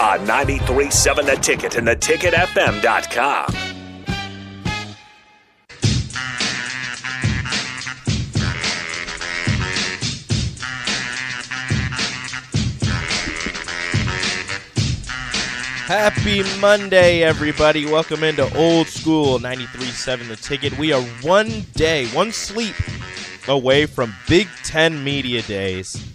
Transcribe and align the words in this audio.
On 0.00 0.18
93.7 0.26 1.24
The 1.24 1.36
Ticket 1.36 1.76
and 1.76 1.86
theticketfm.com. 1.86 3.54
Happy 15.86 16.42
Monday, 16.60 17.22
everybody. 17.22 17.86
Welcome 17.86 18.24
into 18.24 18.52
Old 18.56 18.88
School 18.88 19.38
93.7 19.38 20.28
The 20.28 20.36
Ticket. 20.36 20.76
We 20.76 20.92
are 20.92 21.02
one 21.22 21.66
day, 21.74 22.08
one 22.08 22.32
sleep 22.32 22.74
away 23.46 23.86
from 23.86 24.12
Big 24.28 24.48
Ten 24.64 25.04
Media 25.04 25.42
Days. 25.42 26.13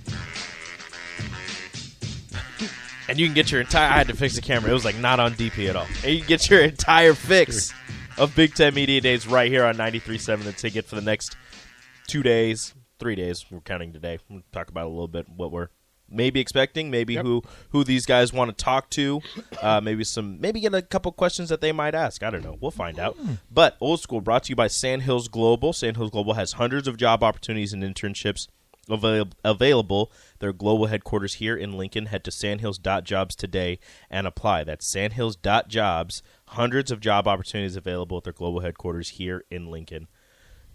And 3.10 3.20
you 3.20 3.26
can 3.26 3.34
get 3.34 3.52
your 3.52 3.62
entire. 3.62 3.90
I 3.90 3.98
had 3.98 4.08
to 4.08 4.16
fix 4.16 4.36
the 4.36 4.42
camera. 4.42 4.70
It 4.70 4.74
was 4.74 4.86
like 4.86 4.98
not 4.98 5.20
on 5.20 5.34
DP 5.34 5.68
at 5.70 5.76
all. 5.76 5.88
And 6.04 6.14
you 6.14 6.20
can 6.20 6.28
get 6.28 6.50
your 6.50 6.62
entire 6.62 7.14
fix 7.14 7.74
of 8.18 8.36
Big 8.36 8.54
Ten 8.54 8.74
Media 8.76 9.02
Days 9.02 9.28
right 9.28 9.50
here 9.52 9.66
on 9.66 9.76
93.7 9.78 10.44
The 10.44 10.52
Ticket 10.54 10.86
for 10.86 10.96
the 10.96 11.02
next 11.02 11.36
two 12.08 12.22
days, 12.24 12.74
three 13.00 13.16
days. 13.16 13.46
We're 13.50 13.62
counting 13.62 13.94
today. 13.94 14.20
We'll 14.30 14.42
talk 14.52 14.70
about 14.70 14.86
a 14.86 14.90
little 14.90 15.08
bit 15.08 15.28
what 15.28 15.52
we're 15.52 15.70
maybe 16.12 16.40
expecting, 16.40 16.90
maybe 16.90 17.14
Yep. 17.14 17.26
who 17.26 17.44
who 17.70 17.84
these 17.84 18.06
guys 18.06 18.34
want 18.34 18.56
to 18.56 18.64
talk 18.64 18.90
to, 18.92 19.22
uh, 19.62 19.80
maybe 19.82 20.04
some, 20.04 20.40
maybe 20.42 20.60
get 20.60 20.74
a 20.74 20.82
couple 20.82 21.12
questions 21.12 21.50
that 21.50 21.62
they 21.62 21.72
might 21.72 21.94
ask. 21.96 22.24
I 22.24 22.30
don't 22.30 22.44
know. 22.44 22.58
We'll 22.60 22.72
find 22.72 23.00
out. 23.00 23.16
But 23.52 23.78
old 23.80 24.02
school 24.02 24.20
brought 24.22 24.44
to 24.46 24.50
you 24.50 24.56
by 24.56 24.68
Sandhills 24.68 25.28
Global. 25.28 25.72
Sandhills 25.74 26.10
Global 26.12 26.34
has 26.34 26.54
hundreds 26.54 26.88
of 26.88 26.98
job 26.98 27.24
opportunities 27.24 27.74
and 27.74 27.84
internships 27.84 28.48
avail- 28.90 29.30
available. 29.44 30.12
Their 30.40 30.54
global 30.54 30.88
headquarters 30.88 31.36
here 31.36 31.56
in 31.56 31.78
Lincoln. 31.78 32.08
Head 32.08 32.24
to 32.26 32.32
sandhills.jobs 32.32 33.36
today 33.36 33.80
and 34.10 34.28
apply. 34.28 34.64
That's 34.64 34.86
sandhills.jobs. 34.86 36.24
Hundreds 36.48 36.92
of 36.92 37.00
job 37.00 37.28
opportunities 37.28 37.76
available 37.76 38.18
at 38.18 38.24
their 38.24 38.34
global 38.34 38.62
headquarters 38.62 39.10
here 39.10 39.44
in 39.50 39.70
Lincoln. 39.70 40.08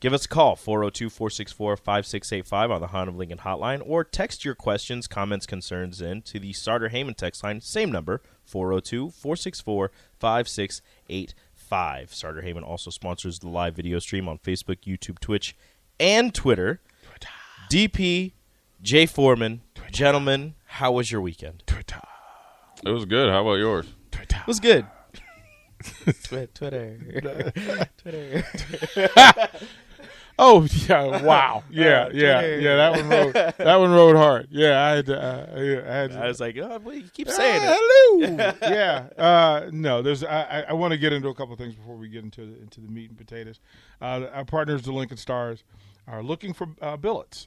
Give 0.05 0.13
us 0.13 0.27
a 0.27 0.29
call, 0.29 0.55
402 0.55 1.09
464 1.09 1.79
5685 1.79 2.71
on 2.71 2.81
the 2.83 2.89
Hahn 2.89 3.09
of 3.09 3.17
Lincoln 3.17 3.39
hotline, 3.39 3.83
or 3.87 4.05
text 4.05 4.45
your 4.45 4.55
questions, 4.55 5.07
comments, 5.07 5.47
concerns 5.47 6.03
in 6.03 6.21
to 6.23 6.39
the 6.39 6.53
Sartor 6.53 6.91
Hamann 6.91 7.15
text 7.15 7.43
line, 7.43 7.63
same 7.63 7.91
number, 7.91 8.21
402 8.45 9.11
464 9.13 9.91
5685. 10.19 12.13
Sartor 12.13 12.43
Hamann 12.43 12.65
also 12.65 12.91
sponsors 12.91 13.39
the 13.39 13.49
live 13.49 13.75
video 13.77 13.99
stream 13.99 14.29
on 14.29 14.37
Facebook, 14.37 14.81
YouTube, 14.87 15.21
Twitch, 15.21 15.57
and 15.99 16.35
Twitter. 16.35 16.81
DP, 17.75 18.31
Jay 18.83 19.05
Foreman, 19.05 19.63
gentlemen, 19.91 20.55
how 20.65 20.93
was 20.93 21.11
your 21.11 21.21
weekend? 21.21 21.65
It 21.67 22.89
was 22.89 23.05
good. 23.05 23.29
How 23.29 23.41
about 23.41 23.55
yours? 23.55 23.89
It 24.13 24.47
was 24.47 24.61
good. 24.61 24.87
Twi- 26.23 26.47
Twitter. 26.55 27.91
Twitter. 27.99 28.45
Oh 30.37 30.67
yeah! 30.89 31.23
Wow! 31.23 31.63
Yeah, 31.71 32.09
yeah, 32.13 32.41
Twitter. 32.41 32.61
yeah. 32.61 32.75
That 32.75 32.91
one 32.93 33.09
rode. 33.09 33.33
That 33.35 33.77
one 33.77 33.93
rode 33.93 34.17
hard. 34.17 34.49
Yeah, 34.51 34.83
I 34.85 34.91
had. 34.97 35.07
To, 35.07 35.23
uh, 35.23 35.61
yeah, 35.61 35.81
I 35.89 35.95
had. 35.95 36.11
To, 36.11 36.19
I 36.19 36.27
was 36.27 36.41
like, 36.41 36.57
oh, 36.59 36.81
well, 36.83 36.93
you 36.97 37.05
keep 37.13 37.29
saying 37.29 37.63
it. 37.63 37.69
Ah, 37.69 37.77
hello. 37.79 38.53
yeah. 38.75 39.07
Uh, 39.17 39.71
no, 39.71 40.03
there's. 40.03 40.25
I, 40.25 40.43
I, 40.43 40.61
I 40.71 40.73
want 40.73 40.91
to 40.91 40.99
get 40.99 41.13
into 41.13 41.29
a 41.29 41.35
couple 41.35 41.53
of 41.53 41.61
things 41.61 41.77
before 41.77 41.95
we 41.95 42.09
get 42.09 42.25
into 42.25 42.47
the, 42.47 42.61
into 42.63 42.81
the 42.81 42.89
meat 42.89 43.11
and 43.11 43.17
potatoes. 43.17 43.61
Uh, 44.03 44.27
our 44.33 44.45
partners, 44.45 44.83
the 44.83 44.91
Lincoln 44.93 45.19
Stars, 45.19 45.63
are 46.09 46.21
looking 46.21 46.53
for 46.53 46.67
uh, 46.83 46.97
billets, 46.97 47.47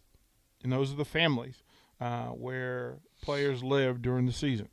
and 0.68 0.74
those 0.74 0.92
are 0.92 0.98
the 0.98 1.06
families 1.06 1.64
uh, 2.02 2.26
where 2.26 2.98
players 3.22 3.64
live 3.64 4.02
during 4.02 4.26
the 4.26 4.34
season. 4.34 4.68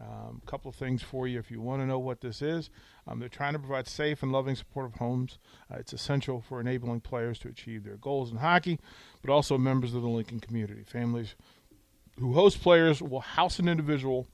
A 0.00 0.04
um, 0.04 0.40
couple 0.46 0.68
of 0.68 0.76
things 0.76 1.02
for 1.02 1.26
you 1.26 1.40
if 1.40 1.50
you 1.50 1.60
want 1.60 1.82
to 1.82 1.86
know 1.86 1.98
what 1.98 2.20
this 2.20 2.42
is. 2.42 2.70
Um, 3.08 3.18
they're 3.18 3.28
trying 3.28 3.54
to 3.54 3.58
provide 3.58 3.88
safe 3.88 4.22
and 4.22 4.30
loving, 4.30 4.54
supportive 4.54 4.94
homes. 5.00 5.38
Uh, 5.68 5.78
it's 5.80 5.92
essential 5.92 6.40
for 6.40 6.60
enabling 6.60 7.00
players 7.00 7.40
to 7.40 7.48
achieve 7.48 7.82
their 7.82 7.96
goals 7.96 8.30
in 8.30 8.36
hockey, 8.36 8.78
but 9.20 9.32
also 9.32 9.58
members 9.58 9.94
of 9.94 10.02
the 10.02 10.08
Lincoln 10.08 10.38
community. 10.38 10.84
Families 10.84 11.34
who 12.20 12.34
host 12.34 12.62
players 12.62 13.02
will 13.02 13.18
house 13.18 13.58
an 13.58 13.68
individual 13.68 14.28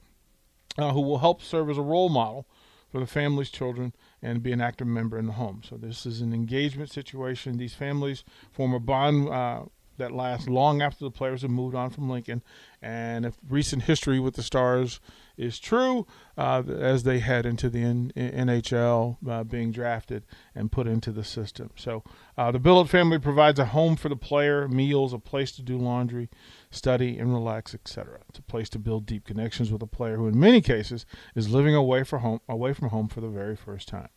uh, 0.76 0.92
who 0.92 1.00
will 1.00 1.20
help 1.20 1.40
serve 1.40 1.70
as 1.70 1.78
a 1.78 1.82
role 1.82 2.10
model 2.10 2.46
for 2.92 3.00
the 3.00 3.06
family's 3.06 3.48
children 3.48 3.94
and 4.20 4.42
be 4.42 4.52
an 4.52 4.60
active 4.60 4.86
member 4.86 5.16
in 5.16 5.24
the 5.24 5.32
home. 5.32 5.62
So 5.66 5.78
this 5.78 6.04
is 6.04 6.20
an 6.20 6.34
engagement 6.34 6.90
situation. 6.90 7.56
These 7.56 7.72
families 7.72 8.24
form 8.52 8.74
a 8.74 8.78
bond 8.80 9.30
uh, 9.30 9.62
that 9.98 10.12
lasts 10.12 10.48
long 10.48 10.80
after 10.80 11.04
the 11.04 11.10
players 11.10 11.42
have 11.42 11.50
moved 11.50 11.74
on 11.74 11.90
from 11.90 12.08
Lincoln. 12.08 12.42
And 12.80 13.26
if 13.26 13.36
recent 13.48 13.82
history 13.82 14.18
with 14.18 14.34
the 14.34 14.42
Stars 14.42 15.00
is 15.36 15.58
true, 15.58 16.06
uh, 16.36 16.62
as 16.68 17.02
they 17.02 17.18
head 17.18 17.46
into 17.46 17.68
the 17.68 17.82
N- 17.82 18.12
NHL, 18.16 19.18
uh, 19.28 19.44
being 19.44 19.70
drafted 19.70 20.24
and 20.54 20.72
put 20.72 20.86
into 20.86 21.12
the 21.12 21.24
system. 21.24 21.70
So 21.76 22.02
uh, 22.36 22.50
the 22.50 22.58
Billet 22.58 22.88
family 22.88 23.18
provides 23.18 23.58
a 23.58 23.66
home 23.66 23.96
for 23.96 24.08
the 24.08 24.16
player, 24.16 24.66
meals, 24.68 25.12
a 25.12 25.18
place 25.18 25.52
to 25.52 25.62
do 25.62 25.76
laundry, 25.76 26.28
study, 26.70 27.18
and 27.18 27.32
relax, 27.32 27.74
etc. 27.74 28.20
It's 28.28 28.38
a 28.38 28.42
place 28.42 28.68
to 28.70 28.78
build 28.78 29.06
deep 29.06 29.24
connections 29.24 29.70
with 29.70 29.82
a 29.82 29.86
player 29.86 30.16
who, 30.16 30.28
in 30.28 30.38
many 30.38 30.60
cases, 30.60 31.06
is 31.34 31.48
living 31.48 31.74
away 31.74 32.04
for 32.04 32.18
home 32.18 32.40
away 32.48 32.72
from 32.72 32.88
home 32.88 33.08
for 33.08 33.20
the 33.20 33.28
very 33.28 33.56
first 33.56 33.88
time. 33.88 34.08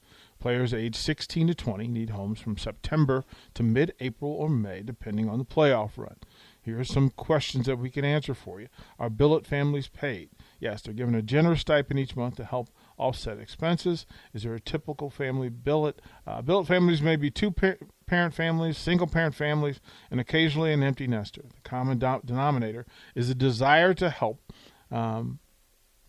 Players 0.42 0.74
aged 0.74 0.96
16 0.96 1.48
to 1.48 1.54
20 1.54 1.88
need 1.88 2.10
homes 2.10 2.40
from 2.40 2.58
September 2.58 3.24
to 3.54 3.62
mid-April 3.62 4.32
or 4.32 4.50
May, 4.50 4.82
depending 4.82 5.30
on 5.30 5.38
the 5.38 5.46
playoff 5.46 5.92
run. 5.98 6.18
Here 6.60 6.80
are 6.80 6.84
some 6.84 7.12
questions 7.12 7.68
that 7.68 7.78
we 7.78 7.92
can 7.92 8.04
answer 8.04 8.34
for 8.34 8.60
you. 8.60 8.68
Are 8.98 9.10
billet 9.10 9.46
families 9.46 9.88
paid? 9.88 10.30
Yes, 10.60 10.82
they're 10.82 10.96
given 10.96 11.14
a 11.14 11.22
generous 11.22 11.62
stipend 11.62 12.00
each 12.00 12.16
month 12.16 12.38
to 12.38 12.44
help 12.44 12.70
offset 12.98 13.38
expenses. 13.38 14.08
Is 14.34 14.42
there 14.42 14.56
a 14.56 14.60
typical 14.60 15.12
family 15.12 15.50
billet? 15.50 16.02
Uh, 16.26 16.42
billet 16.42 16.66
families 16.66 17.04
may 17.04 17.16
be 17.16 17.30
two 17.30 17.52
par- 17.52 17.78
parent 18.08 18.34
families, 18.34 18.80
single 18.80 19.08
parent 19.08 19.36
families, 19.36 19.80
and 20.10 20.20
occasionally 20.20 20.74
an 20.74 20.82
empty 20.82 21.06
nester. 21.06 21.44
The 21.44 21.62
common 21.64 22.00
do- 22.00 22.22
denominator 22.26 22.88
is 23.14 23.30
a 23.30 23.36
desire 23.36 23.94
to 23.94 24.10
help 24.10 24.52
um, 24.90 25.38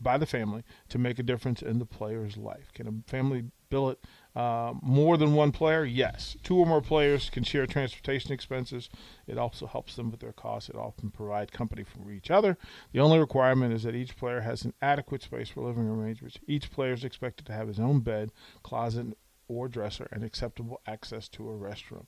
by 0.00 0.16
the 0.16 0.26
family 0.26 0.62
to 0.88 0.98
make 0.98 1.18
a 1.18 1.22
difference 1.22 1.60
in 1.60 1.78
the 1.78 1.86
player's 1.86 2.38
life. 2.38 2.72
Can 2.72 2.86
a 2.86 3.10
family 3.10 3.44
billet 3.72 3.98
uh, 4.36 4.74
more 4.82 5.16
than 5.16 5.34
one 5.34 5.50
player? 5.50 5.84
Yes. 5.84 6.36
Two 6.42 6.56
or 6.56 6.66
more 6.66 6.82
players 6.82 7.30
can 7.30 7.42
share 7.42 7.66
transportation 7.66 8.30
expenses. 8.30 8.88
It 9.26 9.38
also 9.38 9.66
helps 9.66 9.96
them 9.96 10.10
with 10.10 10.20
their 10.20 10.32
costs. 10.32 10.68
It 10.68 10.76
often 10.76 11.10
provides 11.10 11.50
company 11.50 11.82
for 11.82 12.10
each 12.12 12.30
other. 12.30 12.56
The 12.92 13.00
only 13.00 13.18
requirement 13.18 13.72
is 13.72 13.82
that 13.82 13.94
each 13.94 14.16
player 14.16 14.42
has 14.42 14.64
an 14.64 14.74
adequate 14.82 15.22
space 15.22 15.48
for 15.48 15.64
living 15.64 15.88
arrangements. 15.88 16.38
Each 16.46 16.70
player 16.70 16.92
is 16.92 17.04
expected 17.04 17.46
to 17.46 17.52
have 17.52 17.68
his 17.68 17.80
own 17.80 18.00
bed, 18.00 18.30
closet, 18.62 19.06
or 19.48 19.68
dresser, 19.68 20.08
and 20.12 20.22
acceptable 20.22 20.80
access 20.86 21.28
to 21.30 21.48
a 21.48 21.52
restroom. 21.52 22.06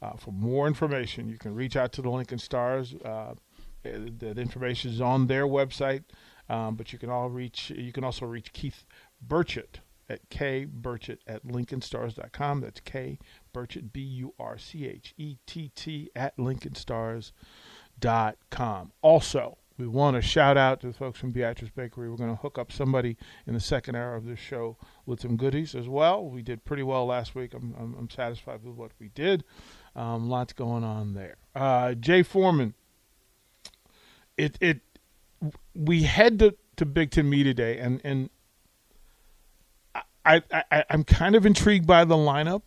Uh, 0.00 0.14
for 0.16 0.32
more 0.32 0.66
information, 0.66 1.28
you 1.28 1.38
can 1.38 1.54
reach 1.54 1.76
out 1.76 1.92
to 1.92 2.02
the 2.02 2.10
Lincoln 2.10 2.38
Stars. 2.38 2.94
Uh, 3.04 3.34
that 3.82 4.38
information 4.38 4.90
is 4.90 5.00
on 5.00 5.26
their 5.26 5.46
website, 5.46 6.04
um, 6.48 6.74
but 6.76 6.92
you 6.92 6.98
can 6.98 7.10
all 7.10 7.30
reach. 7.30 7.70
You 7.70 7.92
can 7.92 8.04
also 8.04 8.26
reach 8.26 8.52
Keith 8.52 8.84
Burchett 9.26 9.80
at 10.10 10.28
K 10.28 10.66
Burchett 10.66 11.20
at 11.26 11.46
LincolnStars.com. 11.46 12.60
That's 12.60 12.80
K 12.80 13.18
Burchett 13.54 13.90
B 13.92 14.00
U 14.00 14.34
R 14.38 14.58
C 14.58 14.86
H 14.86 15.14
E 15.16 15.36
T 15.46 15.70
T 15.74 16.10
at 16.16 16.36
LincolnStars.com. 16.36 18.92
Also, 19.00 19.56
we 19.78 19.86
want 19.86 20.16
to 20.16 20.22
shout 20.22 20.58
out 20.58 20.80
to 20.80 20.88
the 20.88 20.92
folks 20.92 21.18
from 21.18 21.30
Beatrice 21.30 21.70
Bakery. 21.70 22.10
We're 22.10 22.16
going 22.16 22.36
to 22.36 22.42
hook 22.42 22.58
up 22.58 22.72
somebody 22.72 23.16
in 23.46 23.54
the 23.54 23.60
second 23.60 23.94
hour 23.94 24.16
of 24.16 24.26
this 24.26 24.38
show 24.38 24.76
with 25.06 25.20
some 25.20 25.36
goodies 25.36 25.74
as 25.74 25.88
well. 25.88 26.28
We 26.28 26.42
did 26.42 26.64
pretty 26.64 26.82
well 26.82 27.06
last 27.06 27.34
week. 27.34 27.54
I'm, 27.54 27.74
I'm, 27.78 27.96
I'm 27.98 28.10
satisfied 28.10 28.62
with 28.62 28.74
what 28.74 28.90
we 28.98 29.08
did. 29.08 29.44
Um, 29.96 30.28
lots 30.28 30.52
going 30.52 30.84
on 30.84 31.14
there. 31.14 31.36
Uh, 31.54 31.94
Jay 31.94 32.22
Foreman. 32.22 32.74
It 34.36 34.58
it 34.60 34.80
we 35.74 36.02
head 36.02 36.38
to, 36.40 36.54
to 36.76 36.84
Big 36.86 37.10
Ten 37.10 37.28
Media 37.28 37.52
Day, 37.52 37.78
and 37.78 38.00
and 38.04 38.30
I, 40.24 40.42
I 40.52 40.84
I'm 40.90 41.04
kind 41.04 41.34
of 41.34 41.46
intrigued 41.46 41.86
by 41.86 42.04
the 42.04 42.14
lineup 42.14 42.62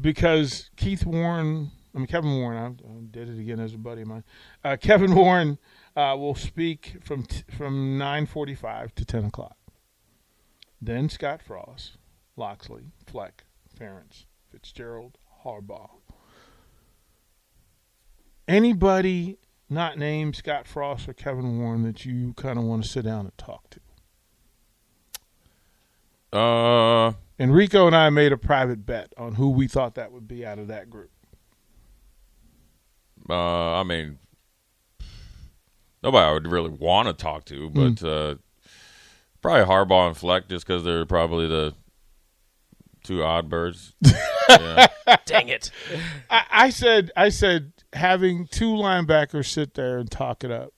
because 0.00 0.70
Keith 0.76 1.06
Warren, 1.06 1.70
I 1.94 1.98
mean 1.98 2.06
Kevin 2.06 2.36
Warren, 2.38 2.58
I, 2.58 2.66
I 2.66 3.00
did 3.10 3.28
it 3.28 3.38
again 3.38 3.60
as 3.60 3.74
a 3.74 3.78
buddy 3.78 4.02
of 4.02 4.08
mine. 4.08 4.24
Uh, 4.64 4.76
Kevin 4.80 5.14
Warren 5.14 5.58
uh, 5.94 6.14
will 6.18 6.34
speak 6.34 6.96
from 7.02 7.24
t- 7.24 7.44
from 7.56 7.96
nine 7.96 8.26
forty 8.26 8.54
five 8.54 8.94
to 8.96 9.04
ten 9.04 9.24
o'clock. 9.24 9.56
Then 10.80 11.08
Scott 11.08 11.40
Frost, 11.42 11.96
Locksley, 12.36 12.92
Fleck, 13.06 13.44
Ferentz, 13.78 14.26
Fitzgerald, 14.50 15.16
Harbaugh. 15.44 15.90
Anybody 18.48 19.38
not 19.68 19.98
named 19.98 20.36
Scott 20.36 20.68
Frost 20.68 21.08
or 21.08 21.12
Kevin 21.12 21.58
Warren 21.58 21.82
that 21.84 22.04
you 22.04 22.34
kind 22.34 22.58
of 22.58 22.64
want 22.64 22.84
to 22.84 22.88
sit 22.88 23.04
down 23.04 23.24
and 23.24 23.36
talk 23.38 23.70
to? 23.70 23.80
Uh, 26.36 27.12
Enrico 27.38 27.86
and 27.86 27.96
I 27.96 28.10
made 28.10 28.32
a 28.32 28.36
private 28.36 28.84
bet 28.86 29.12
on 29.16 29.34
who 29.34 29.50
we 29.50 29.68
thought 29.68 29.94
that 29.94 30.12
would 30.12 30.28
be 30.28 30.44
out 30.44 30.58
of 30.58 30.68
that 30.68 30.90
group. 30.90 31.10
uh, 33.28 33.80
I 33.80 33.82
mean, 33.82 34.18
nobody 36.02 36.24
I 36.24 36.32
would 36.32 36.46
really 36.46 36.70
want 36.70 37.08
to 37.08 37.14
talk 37.14 37.44
to, 37.46 37.70
but 37.70 38.02
uh, 38.02 38.34
probably 39.42 39.64
Harbaugh 39.64 40.08
and 40.08 40.16
Fleck, 40.16 40.48
just 40.48 40.66
because 40.66 40.84
they're 40.84 41.06
probably 41.06 41.46
the 41.48 41.74
two 43.04 43.22
odd 43.22 43.48
birds. 43.48 43.94
yeah. 44.48 44.86
Dang 45.24 45.48
it. 45.48 45.70
I, 46.30 46.44
I 46.50 46.70
said, 46.70 47.10
I 47.16 47.28
said, 47.28 47.72
having 47.92 48.46
two 48.46 48.72
linebackers 48.72 49.46
sit 49.46 49.74
there 49.74 49.98
and 49.98 50.10
talk 50.10 50.44
it 50.44 50.50
up. 50.50 50.72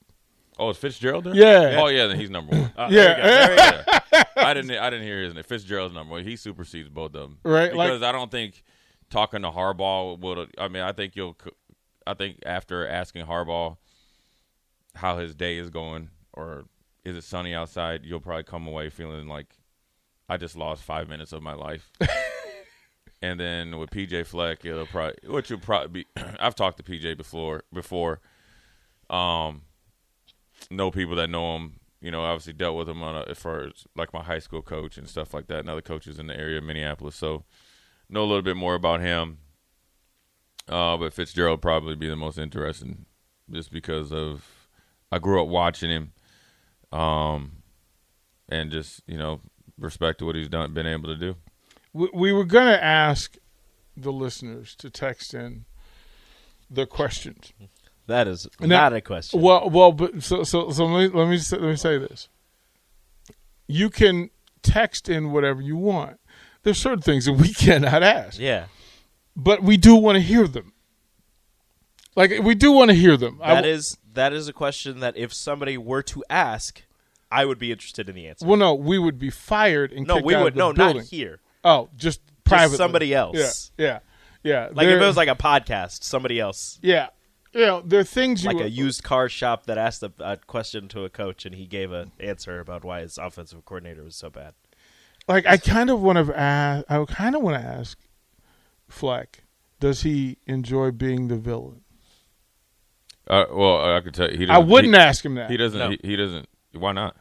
Oh, 0.58 0.70
is 0.70 0.76
Fitzgerald 0.76 1.24
there? 1.24 1.34
Yeah. 1.34 1.80
Oh 1.80 1.86
yeah, 1.86 2.06
then 2.08 2.18
he's 2.18 2.30
number 2.30 2.56
one. 2.56 2.72
Uh, 2.76 2.88
yeah, 2.90 3.82
Yeah. 3.86 4.00
I 4.38 4.54
didn't. 4.54 4.70
I 4.72 4.90
didn't 4.90 5.04
hear 5.06 5.22
his 5.22 5.34
name. 5.34 5.44
Fitzgerald's 5.44 5.94
number. 5.94 6.20
He 6.22 6.36
supersedes 6.36 6.88
both 6.88 7.14
of 7.14 7.20
them. 7.22 7.38
Right, 7.44 7.74
like- 7.74 7.88
Because 7.88 8.02
I 8.02 8.12
don't 8.12 8.30
think 8.30 8.62
talking 9.10 9.42
to 9.42 9.50
Harbaugh 9.50 10.18
would. 10.18 10.50
I 10.58 10.68
mean, 10.68 10.82
I 10.82 10.92
think 10.92 11.16
you'll. 11.16 11.36
I 12.06 12.14
think 12.14 12.38
after 12.46 12.86
asking 12.86 13.26
Harbaugh 13.26 13.76
how 14.94 15.18
his 15.18 15.34
day 15.34 15.58
is 15.58 15.70
going, 15.70 16.08
or 16.32 16.64
is 17.04 17.16
it 17.16 17.24
sunny 17.24 17.54
outside, 17.54 18.04
you'll 18.04 18.20
probably 18.20 18.44
come 18.44 18.66
away 18.66 18.88
feeling 18.90 19.28
like 19.28 19.46
I 20.28 20.36
just 20.36 20.56
lost 20.56 20.82
five 20.82 21.08
minutes 21.08 21.32
of 21.32 21.42
my 21.42 21.54
life. 21.54 21.90
and 23.22 23.38
then 23.38 23.78
with 23.78 23.90
PJ 23.90 24.26
Fleck, 24.26 24.64
it'll 24.64 24.86
probably 24.86 25.16
which 25.28 25.50
will 25.50 25.58
probably 25.58 26.04
be. 26.16 26.22
I've 26.40 26.54
talked 26.54 26.78
to 26.78 26.82
PJ 26.82 27.16
before. 27.16 27.64
Before, 27.72 28.20
um, 29.10 29.62
know 30.70 30.90
people 30.90 31.16
that 31.16 31.28
know 31.30 31.56
him. 31.56 31.77
You 32.00 32.10
know, 32.10 32.22
obviously 32.22 32.52
dealt 32.52 32.76
with 32.76 32.88
him 32.88 33.02
on 33.02 33.16
a, 33.16 33.24
as 33.28 33.38
far 33.38 33.62
as 33.62 33.86
like 33.96 34.12
my 34.12 34.22
high 34.22 34.38
school 34.38 34.62
coach 34.62 34.96
and 34.98 35.08
stuff 35.08 35.34
like 35.34 35.48
that, 35.48 35.60
and 35.60 35.70
other 35.70 35.80
coaches 35.80 36.18
in 36.18 36.28
the 36.28 36.38
area 36.38 36.58
of 36.58 36.64
Minneapolis. 36.64 37.16
So 37.16 37.44
know 38.08 38.22
a 38.22 38.26
little 38.26 38.42
bit 38.42 38.56
more 38.56 38.74
about 38.74 39.00
him. 39.00 39.38
Uh, 40.68 40.96
but 40.96 41.12
Fitzgerald 41.12 41.62
probably 41.62 41.96
be 41.96 42.08
the 42.08 42.16
most 42.16 42.38
interesting, 42.38 43.06
just 43.50 43.72
because 43.72 44.12
of 44.12 44.68
I 45.10 45.18
grew 45.18 45.42
up 45.42 45.48
watching 45.48 45.90
him, 45.90 46.12
um, 46.92 47.62
and 48.48 48.70
just 48.70 49.02
you 49.06 49.16
know 49.16 49.40
respect 49.78 50.18
to 50.18 50.26
what 50.26 50.36
he's 50.36 50.48
done, 50.48 50.74
been 50.74 50.86
able 50.86 51.08
to 51.08 51.16
do. 51.16 51.36
we, 51.92 52.08
we 52.12 52.32
were 52.32 52.44
going 52.44 52.66
to 52.66 52.82
ask 52.82 53.36
the 53.96 54.12
listeners 54.12 54.74
to 54.76 54.90
text 54.90 55.32
in 55.34 55.64
the 56.70 56.86
questions. 56.86 57.52
That 58.08 58.26
is 58.26 58.48
Now- 58.60 58.66
not 58.66 58.92
a 58.94 59.00
question. 59.00 59.40
Well, 59.40 59.70
well, 59.70 59.92
but 59.92 60.22
so 60.22 60.42
so 60.42 60.70
so 60.70 60.86
let 60.86 61.12
me 61.12 61.18
let 61.18 61.28
me 61.28 61.38
say, 61.38 61.56
let 61.58 61.68
me 61.70 61.76
say 61.76 61.96
this. 61.98 62.28
You 63.66 63.90
can 63.90 64.30
text 64.62 65.08
in 65.08 65.30
whatever 65.30 65.60
you 65.62 65.76
want. 65.76 66.18
There's 66.62 66.78
certain 66.78 67.02
things 67.02 67.26
that 67.26 67.34
we 67.34 67.52
cannot 67.54 68.02
ask, 68.02 68.38
yeah. 68.40 68.64
but 69.36 69.62
we 69.62 69.76
do 69.76 69.94
want 69.94 70.16
to 70.16 70.22
hear 70.22 70.48
them. 70.48 70.72
Like 72.16 72.32
we 72.42 72.54
do 72.54 72.72
want 72.72 72.90
to 72.90 72.94
hear 72.96 73.16
them. 73.16 73.38
That 73.38 73.54
w- 73.56 73.72
is 73.74 73.96
that 74.14 74.32
is 74.32 74.48
a 74.48 74.52
question 74.52 75.00
that 75.00 75.16
if 75.16 75.32
somebody 75.32 75.78
were 75.78 76.02
to 76.04 76.24
ask, 76.28 76.82
I 77.30 77.44
would 77.44 77.58
be 77.58 77.70
interested 77.70 78.08
in 78.08 78.14
the 78.16 78.26
answer. 78.26 78.44
well, 78.46 78.56
no, 78.56 78.74
we 78.74 78.98
would 78.98 79.18
be 79.18 79.30
fired 79.30 79.92
and 79.92 80.06
no, 80.06 80.14
kicked 80.14 80.26
we 80.26 80.34
out 80.34 80.44
would 80.44 80.56
no, 80.56 80.72
building. 80.72 80.96
not 80.96 81.06
here. 81.06 81.40
Oh, 81.62 81.90
just 81.96 82.20
privately. 82.44 82.76
somebody 82.76 83.14
else. 83.14 83.70
Yeah, 83.78 83.84
yeah, 83.84 83.98
yeah. 84.42 84.68
Like 84.72 84.88
if 84.88 85.00
it 85.00 85.04
was 85.04 85.16
like 85.16 85.28
a 85.28 85.36
podcast, 85.36 86.02
somebody 86.02 86.40
else. 86.40 86.78
yeah, 86.82 87.08
you 87.58 87.66
know, 87.66 87.82
there 87.84 88.00
are 88.00 88.04
things 88.04 88.42
you 88.44 88.48
Like 88.48 88.56
would- 88.58 88.66
a 88.66 88.70
used 88.70 89.02
car 89.02 89.28
shop 89.28 89.66
that 89.66 89.76
asked 89.78 90.02
a, 90.02 90.12
a 90.20 90.36
question 90.36 90.88
to 90.88 91.04
a 91.04 91.10
coach 91.10 91.44
and 91.44 91.54
he 91.54 91.66
gave 91.66 91.92
an 91.92 92.12
answer 92.20 92.60
about 92.60 92.84
why 92.84 93.00
his 93.00 93.18
offensive 93.18 93.64
coordinator 93.64 94.04
was 94.04 94.16
so 94.16 94.30
bad. 94.30 94.54
like 95.28 95.44
I 95.46 95.56
kind 95.56 95.90
of 95.90 96.00
want 96.00 96.24
to 96.26 96.38
ask. 96.38 96.84
I 96.88 97.04
kind 97.04 97.34
of 97.34 97.42
want 97.42 97.60
to 97.62 97.68
ask 97.68 97.98
Fleck. 98.88 99.44
Does 99.80 100.02
he 100.02 100.38
enjoy 100.46 100.90
being 100.90 101.28
the 101.28 101.36
villain? 101.36 101.82
Uh, 103.28 103.44
well, 103.52 103.94
I 103.94 104.00
could 104.00 104.14
tell 104.14 104.30
you, 104.30 104.38
he. 104.38 104.44
I 104.44 104.54
doesn't- 104.54 104.68
wouldn't 104.70 104.94
he, 104.94 105.00
ask 105.00 105.24
him 105.24 105.34
that. 105.34 105.50
He 105.50 105.56
doesn't. 105.56 105.78
No. 105.78 105.90
He, 105.90 105.98
he 106.02 106.16
doesn't. 106.16 106.48
Why 106.72 106.92
not? 106.92 107.14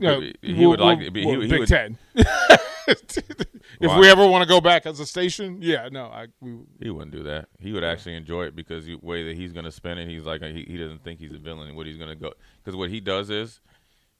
No, 0.00 0.20
he 0.20 0.34
he 0.40 0.54
we'll- 0.54 0.70
would 0.70 0.80
like. 0.80 0.98
we'll- 1.00 1.12
he, 1.12 1.22
he, 1.24 1.40
he 1.42 1.46
Big 1.48 1.58
would, 1.60 1.68
Ten. 1.68 1.98
if 2.88 3.98
we 3.98 4.08
ever 4.08 4.26
want 4.26 4.42
to 4.42 4.48
go 4.48 4.60
back 4.60 4.86
as 4.86 5.00
a 5.00 5.06
station, 5.06 5.58
yeah, 5.60 5.88
no, 5.90 6.06
I 6.06 6.26
we, 6.40 6.58
He 6.80 6.90
wouldn't 6.90 7.12
do 7.12 7.22
that. 7.24 7.48
He 7.58 7.72
would 7.72 7.84
actually 7.84 8.16
enjoy 8.16 8.44
it 8.44 8.56
because 8.56 8.86
the 8.86 8.96
way 8.96 9.24
that 9.24 9.36
he's 9.36 9.52
going 9.52 9.64
to 9.64 9.72
spend 9.72 10.00
it, 10.00 10.08
he's 10.08 10.24
like 10.24 10.42
he, 10.42 10.64
he 10.66 10.76
doesn't 10.76 11.04
think 11.04 11.20
he's 11.20 11.32
a 11.32 11.38
villain. 11.38 11.74
What 11.74 11.86
he's 11.86 11.96
going 11.98 12.10
to 12.10 12.16
go 12.16 12.32
because 12.62 12.76
what 12.76 12.90
he 12.90 13.00
does 13.00 13.30
is 13.30 13.60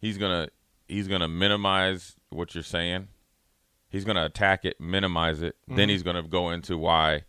he's 0.01 0.19
gonna 0.19 0.49
he's 0.89 1.09
gonna 1.09 1.29
minimize 1.29 2.17
what 2.31 2.55
you're 2.55 2.63
saying. 2.63 3.09
He's 3.89 4.05
gonna 4.05 4.25
attack 4.25 4.65
it, 4.65 4.81
minimize 4.81 5.43
it. 5.43 5.57
Mm-hmm. 5.63 5.77
Then 5.77 5.89
he's 5.89 6.03
gonna 6.03 6.23
go 6.23 6.51
into 6.51 6.77
why 6.77 7.25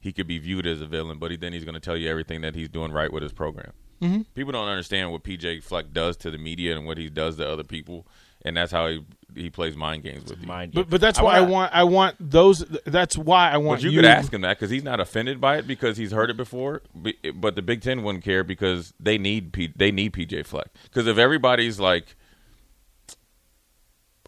he 0.00 0.12
could 0.12 0.26
be 0.26 0.38
viewed 0.38 0.66
as 0.66 0.80
a 0.80 0.86
villain. 0.86 1.18
But 1.18 1.30
he, 1.30 1.36
then 1.36 1.52
he's 1.52 1.64
gonna 1.64 1.80
tell 1.80 1.96
you 1.96 2.08
everything 2.08 2.40
that 2.42 2.54
he's 2.54 2.68
doing 2.68 2.92
right 2.92 3.12
with 3.12 3.22
his 3.22 3.32
program. 3.32 3.72
Mm-hmm. 4.00 4.22
People 4.34 4.52
don't 4.52 4.68
understand 4.68 5.12
what 5.12 5.22
PJ 5.22 5.62
Fleck 5.62 5.92
does 5.92 6.16
to 6.18 6.30
the 6.30 6.38
media 6.38 6.76
and 6.76 6.86
what 6.86 6.98
he 6.98 7.08
does 7.08 7.36
to 7.36 7.48
other 7.48 7.64
people, 7.64 8.06
and 8.44 8.56
that's 8.56 8.72
how 8.72 8.88
he 8.88 9.04
he 9.36 9.50
plays 9.50 9.76
mind 9.76 10.04
games 10.04 10.30
with 10.30 10.40
you. 10.40 10.46
Mind 10.46 10.72
but 10.72 10.80
you. 10.82 10.84
but 10.86 11.00
that's 11.00 11.18
I 11.18 11.22
why 11.22 11.32
I 11.36 11.40
wanna- 11.40 11.52
want 11.52 11.72
I 11.74 11.84
want 11.84 12.16
those. 12.20 12.58
That's 12.86 13.18
why 13.18 13.50
I 13.50 13.56
want 13.56 13.80
But 13.80 13.84
you, 13.84 13.90
you 13.90 13.98
could 13.98 14.04
ask 14.04 14.32
him 14.32 14.42
that 14.42 14.58
because 14.58 14.70
he's 14.70 14.84
not 14.84 15.00
offended 15.00 15.40
by 15.40 15.56
it 15.58 15.66
because 15.66 15.96
he's 15.96 16.12
heard 16.12 16.30
it 16.30 16.36
before. 16.36 16.82
Be- 17.02 17.16
But 17.34 17.56
the 17.56 17.62
Big 17.62 17.80
Ten 17.82 18.02
wouldn't 18.04 18.22
care 18.24 18.44
because 18.44 18.94
they 19.00 19.18
need 19.18 19.52
P- 19.52 19.72
they 19.74 19.90
need 19.90 20.12
PJ 20.12 20.46
Fleck. 20.46 20.68
Because 20.84 21.06
if 21.08 21.18
everybody's 21.18 21.80
like 21.80 22.14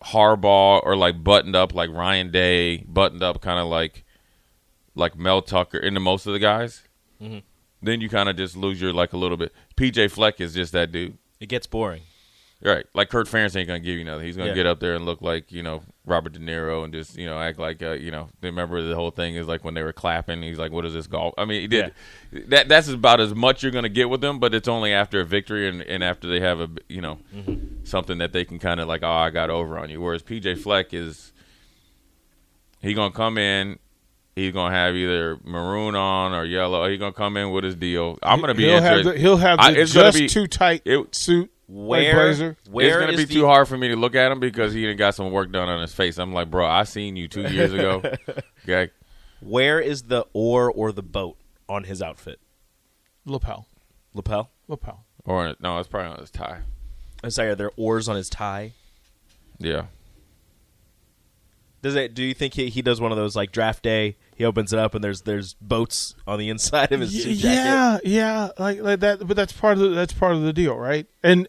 Harbaugh 0.02 0.82
or 0.84 0.96
like 0.96 1.22
buttoned 1.24 1.56
up 1.56 1.74
like 1.74 1.90
Ryan 1.90 2.30
Day, 2.30 2.78
buttoned 2.78 3.22
up 3.22 3.40
kind 3.40 3.58
of 3.58 3.66
like 3.66 4.04
like 4.94 5.16
Mel 5.16 5.42
Tucker 5.42 5.78
into 5.78 6.00
most 6.00 6.26
of 6.26 6.32
the 6.32 6.38
guys, 6.38 6.82
Mm-hmm. 7.22 7.38
then 7.80 8.00
you 8.02 8.08
kind 8.10 8.28
of 8.28 8.36
just 8.36 8.56
lose 8.56 8.80
your 8.80 8.92
like 8.92 9.12
a 9.12 9.16
little 9.16 9.36
bit. 9.38 9.52
PJ 9.76 10.10
Fleck 10.10 10.40
is 10.40 10.54
just 10.54 10.72
that 10.72 10.92
dude. 10.92 11.16
It 11.40 11.48
gets 11.48 11.66
boring. 11.66 12.02
Right, 12.62 12.86
like 12.94 13.10
Kirk 13.10 13.28
Ferentz 13.28 13.54
ain't 13.54 13.68
gonna 13.68 13.80
give 13.80 13.98
you 13.98 14.04
nothing. 14.04 14.24
He's 14.24 14.36
gonna 14.36 14.48
Yeah. 14.48 14.54
get 14.54 14.66
up 14.66 14.80
there 14.80 14.94
and 14.94 15.04
look 15.04 15.20
like 15.20 15.52
you 15.52 15.62
know 15.62 15.82
Robert 16.06 16.32
De 16.32 16.38
Niro 16.38 16.84
and 16.84 16.92
just 16.92 17.16
you 17.16 17.26
know 17.26 17.38
act 17.38 17.58
like 17.58 17.82
uh, 17.82 17.92
you 17.92 18.10
know. 18.10 18.28
Remember 18.42 18.80
the 18.80 18.94
whole 18.94 19.10
thing 19.10 19.34
is 19.36 19.46
like 19.46 19.62
when 19.62 19.74
they 19.74 19.82
were 19.82 19.92
clapping. 19.92 20.40
He's 20.42 20.58
like, 20.58 20.72
"What 20.72 20.86
is 20.86 20.94
this 20.94 21.06
golf?" 21.06 21.34
I 21.36 21.44
mean, 21.44 21.60
he 21.60 21.66
did 21.66 21.92
that. 22.48 22.66
That's 22.68 22.88
about 22.88 23.20
as 23.20 23.34
much 23.34 23.62
you're 23.62 23.72
gonna 23.72 23.90
get 23.90 24.08
with 24.08 24.22
them, 24.22 24.38
but 24.40 24.54
it's 24.54 24.68
only 24.68 24.92
after 24.94 25.20
a 25.20 25.24
victory 25.24 25.68
and, 25.68 25.82
and 25.82 26.02
after 26.02 26.26
they 26.28 26.40
have 26.40 26.60
a 26.60 26.70
you 26.88 27.02
know 27.02 27.18
something 27.84 28.16
that 28.18 28.32
they 28.32 28.44
can 28.46 28.58
kind 28.58 28.80
of 28.80 28.88
like, 28.88 29.02
"Oh, 29.02 29.10
I 29.10 29.28
got 29.28 29.50
over 29.50 29.78
on 29.78 29.90
you." 29.90 30.00
Whereas 30.00 30.22
PJ 30.22 30.54
Fleck 30.58 30.94
is 30.94 31.32
he 32.80 32.94
gonna 32.94 33.12
come 33.12 33.38
in. 33.38 33.78
He's 34.34 34.52
gonna 34.52 34.74
have 34.74 34.94
either 34.94 35.38
maroon 35.44 35.94
on 35.94 36.32
or 36.32 36.44
yellow. 36.44 36.88
He's 36.88 36.98
gonna 36.98 37.12
come 37.12 37.36
in 37.36 37.50
with 37.50 37.64
his 37.64 37.74
deal. 37.74 38.18
I'm 38.22 38.40
gonna 38.40 38.54
be 38.54 38.64
He'll 38.64 38.80
have 38.80 38.98
interested. 38.98 39.14
the, 39.14 39.18
he'll 39.20 39.36
have 39.38 39.58
the 39.58 39.64
I- 39.64 39.70
it's 39.72 39.92
just 39.92 40.18
be- 40.18 40.28
too 40.28 40.46
tight 40.46 40.82
it- 40.84 41.14
suit, 41.14 41.50
Where 41.68 42.04
like 42.04 42.14
blazer. 42.14 42.56
where 42.70 42.86
it's 42.86 42.96
gonna 42.96 43.12
is 43.12 43.18
be 43.18 43.24
the- 43.24 43.34
too 43.40 43.46
hard 43.46 43.66
for 43.66 43.76
me 43.76 43.88
to 43.88 43.96
look 43.96 44.14
at 44.14 44.30
him 44.30 44.38
because 44.40 44.72
he 44.72 44.86
done 44.86 44.96
got 44.96 45.14
some 45.16 45.30
work 45.32 45.50
done 45.50 45.68
on 45.68 45.80
his 45.80 45.92
face. 45.92 46.16
I'm 46.18 46.32
like, 46.32 46.50
bro, 46.50 46.64
I 46.66 46.84
seen 46.84 47.16
you 47.16 47.26
two 47.28 47.42
years 47.42 47.72
ago. 47.72 48.02
okay, 48.64 48.90
Where 49.40 49.80
is 49.80 50.04
the 50.04 50.26
oar 50.32 50.70
or 50.70 50.92
the 50.92 51.02
boat 51.02 51.36
on 51.68 51.84
his 51.84 52.00
outfit? 52.00 52.38
lapel, 53.24 53.66
Lapel. 54.14 54.50
lapel. 54.68 55.04
or 55.24 55.56
no, 55.58 55.78
it's 55.80 55.88
probably 55.88 56.12
on 56.12 56.18
his 56.20 56.30
tie. 56.30 56.60
I'm 57.24 57.30
sorry, 57.30 57.48
are 57.50 57.54
there 57.56 57.72
oars 57.76 58.08
on 58.08 58.14
his 58.14 58.28
tie? 58.30 58.72
Yeah, 59.58 59.86
Does 61.82 61.94
it? 61.96 62.14
Do 62.14 62.22
you 62.22 62.34
think 62.34 62.54
he, 62.54 62.68
he 62.68 62.82
does 62.82 63.00
one 63.00 63.10
of 63.10 63.18
those 63.18 63.34
like 63.36 63.52
draft 63.52 63.82
day? 63.82 64.16
He 64.36 64.44
opens 64.44 64.72
it 64.72 64.78
up 64.78 64.94
and 64.94 65.02
there's 65.02 65.22
there's 65.22 65.54
boats 65.54 66.14
on 66.26 66.38
the 66.38 66.48
inside 66.50 66.92
of 66.92 67.00
his 67.00 67.12
Y- 67.14 67.20
suit 67.20 67.38
jacket. 67.38 67.54
yeah, 67.54 67.98
yeah, 68.04 68.48
like 68.58 68.80
like 68.80 69.00
that. 69.00 69.26
But 69.26 69.36
that's 69.36 69.52
part 69.52 69.74
of 69.74 69.80
the, 69.80 69.88
that's 69.90 70.12
part 70.12 70.34
of 70.34 70.42
the 70.42 70.52
deal, 70.52 70.76
right? 70.76 71.06
And 71.22 71.48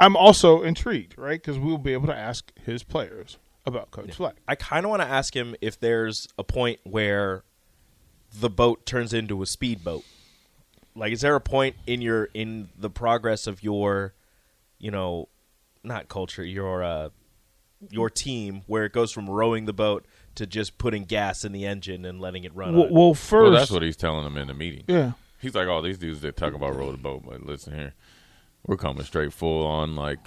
I'm 0.00 0.16
also 0.16 0.62
intrigued, 0.62 1.18
right? 1.18 1.40
Because 1.40 1.58
we'll 1.58 1.78
be 1.78 1.92
able 1.92 2.06
to 2.06 2.16
ask 2.16 2.52
his 2.64 2.82
players 2.82 3.38
about 3.66 3.90
Coach 3.90 4.14
Fleck. 4.14 4.36
I 4.46 4.54
kind 4.54 4.84
of 4.84 4.90
want 4.90 5.02
to 5.02 5.08
ask 5.08 5.34
him 5.34 5.54
if 5.60 5.78
there's 5.78 6.28
a 6.38 6.44
point 6.44 6.80
where 6.84 7.42
the 8.32 8.50
boat 8.50 8.86
turns 8.86 9.12
into 9.12 9.42
a 9.42 9.46
speedboat. 9.46 10.04
Like, 10.94 11.12
is 11.12 11.20
there 11.20 11.34
a 11.34 11.40
point 11.40 11.76
in 11.86 12.00
your 12.00 12.24
in 12.34 12.68
the 12.76 12.90
progress 12.90 13.46
of 13.46 13.62
your, 13.62 14.14
you 14.78 14.90
know, 14.90 15.28
not 15.84 16.08
culture, 16.08 16.44
your 16.44 16.82
uh, 16.82 17.08
your 17.90 18.10
team 18.10 18.62
where 18.66 18.84
it 18.84 18.92
goes 18.92 19.12
from 19.12 19.28
rowing 19.30 19.66
the 19.66 19.72
boat 19.72 20.06
to 20.34 20.46
just 20.46 20.78
putting 20.78 21.04
gas 21.04 21.44
in 21.44 21.52
the 21.52 21.66
engine 21.66 22.04
and 22.04 22.20
letting 22.20 22.44
it 22.44 22.54
run? 22.54 22.74
Well, 22.76 22.88
well, 22.90 23.14
first, 23.14 23.42
well, 23.42 23.52
that's 23.52 23.70
what 23.70 23.82
he's 23.82 23.96
telling 23.96 24.24
them 24.24 24.36
in 24.36 24.48
the 24.48 24.54
meeting. 24.54 24.84
yeah. 24.88 25.12
He's 25.40 25.54
like, 25.54 25.68
oh, 25.68 25.80
these 25.80 25.98
dudes 25.98 26.20
that 26.22 26.36
talk 26.36 26.52
about 26.52 26.74
row 26.74 26.90
the 26.90 26.98
boat, 26.98 27.22
but 27.24 27.46
listen 27.46 27.72
here, 27.72 27.94
We're 28.68 28.76
coming 28.76 29.02
straight 29.02 29.32
full 29.32 29.66
on 29.66 29.96
like 29.96 30.20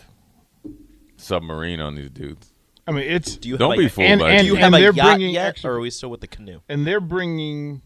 submarine 1.16 1.80
on 1.80 1.96
these 1.96 2.10
dudes. 2.10 2.52
I 2.88 2.92
mean, 2.92 3.10
it's 3.10 3.38
Do 3.38 3.48
you 3.48 3.58
Don't 3.58 3.72
have 3.72 3.78
be 3.80 3.86
a, 3.86 3.90
fooled 3.90 4.08
and- 4.08 4.20
by 4.20 4.32
and- 4.32 4.42
do 4.42 4.48
you 4.48 4.56
it. 4.58 4.60
have 4.60 4.74
a 4.74 4.78
they're 4.78 4.92
yacht 4.94 5.06
bringing 5.18 5.34
yet, 5.34 5.46
extra- 5.50 5.72
or 5.72 5.76
are 5.76 5.80
we 5.80 5.90
still 5.92 6.10
with 6.10 6.20
the 6.22 6.28
canoe? 6.28 6.60
and 6.68 6.86
they're 6.86 7.00
bringing 7.00 7.82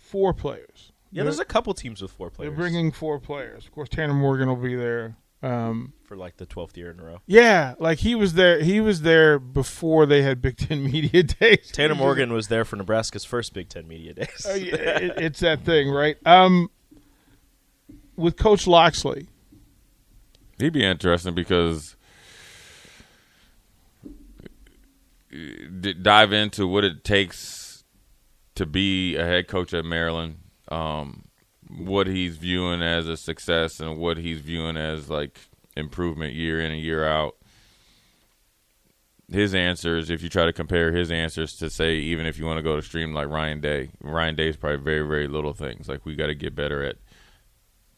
four 0.00 0.32
players. 0.34 0.90
Yeah, 1.12 1.24
there's 1.24 1.38
a 1.38 1.44
couple 1.44 1.74
teams 1.74 2.00
with 2.00 2.10
four 2.10 2.30
players. 2.30 2.50
They're 2.50 2.56
bringing 2.56 2.90
four 2.90 3.20
players. 3.20 3.66
Of 3.66 3.72
course, 3.72 3.90
Tanner 3.90 4.14
Morgan 4.14 4.48
will 4.48 4.56
be 4.56 4.74
there. 4.74 5.16
Um, 5.42 5.92
for 6.04 6.16
like 6.16 6.36
the 6.36 6.46
twelfth 6.46 6.78
year 6.78 6.90
in 6.92 7.00
a 7.00 7.04
row. 7.04 7.20
yeah, 7.26 7.74
like 7.80 7.98
he 7.98 8.14
was 8.14 8.34
there. 8.34 8.62
He 8.62 8.80
was 8.80 9.02
there 9.02 9.40
before 9.40 10.06
they 10.06 10.22
had 10.22 10.40
Big 10.40 10.56
Ten 10.56 10.84
media 10.92 11.24
days. 11.24 11.68
Tanner 11.72 11.96
Morgan 11.96 12.32
was 12.32 12.46
there 12.48 12.64
for 12.64 12.76
Nebraska's 12.76 13.24
first 13.24 13.52
Big 13.52 13.68
Ten 13.68 13.86
media 13.88 14.14
days. 14.14 14.46
Uh, 14.48 14.52
it, 14.54 15.12
it's 15.18 15.40
that 15.40 15.64
thing, 15.64 15.90
right? 15.90 16.16
Um, 16.24 16.70
with 18.16 18.36
Coach 18.36 18.66
Locksley, 18.68 19.26
He'd 20.58 20.72
be 20.72 20.84
interesting 20.84 21.34
because 21.34 21.96
dive 26.02 26.32
into 26.32 26.66
what 26.66 26.84
it 26.84 27.04
takes 27.04 27.84
to 28.54 28.66
be 28.66 29.16
a 29.16 29.24
head 29.24 29.48
coach 29.48 29.72
at 29.72 29.84
Maryland, 29.84 30.38
um, 30.68 31.24
what 31.68 32.06
he's 32.06 32.36
viewing 32.36 32.82
as 32.82 33.08
a 33.08 33.16
success 33.16 33.80
and 33.80 33.98
what 33.98 34.18
he's 34.18 34.40
viewing 34.40 34.76
as 34.76 35.08
like 35.08 35.38
improvement 35.76 36.34
year 36.34 36.60
in 36.60 36.70
and 36.70 36.80
year 36.80 37.06
out. 37.06 37.36
His 39.30 39.54
answers, 39.54 40.10
if 40.10 40.22
you 40.22 40.28
try 40.28 40.44
to 40.44 40.52
compare 40.52 40.92
his 40.92 41.10
answers 41.10 41.56
to 41.56 41.70
say, 41.70 41.94
even 41.94 42.26
if 42.26 42.38
you 42.38 42.44
want 42.44 42.58
to 42.58 42.62
go 42.62 42.76
to 42.76 42.82
stream 42.82 43.14
like 43.14 43.28
Ryan 43.28 43.62
Day, 43.62 43.90
Ryan 44.02 44.34
Day 44.34 44.48
is 44.48 44.56
probably 44.56 44.82
very, 44.82 45.06
very 45.06 45.26
little 45.26 45.54
things. 45.54 45.88
Like 45.88 46.04
we 46.04 46.14
got 46.14 46.26
to 46.26 46.34
get 46.34 46.54
better 46.54 46.84
at 46.84 46.96